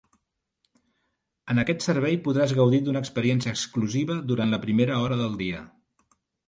[1.55, 5.67] En aquest servei podràs gaudir d'una experiència exclusiva durant la primera hora del dia.